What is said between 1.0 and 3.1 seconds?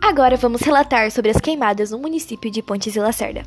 sobre as queimadas no município de Pontes e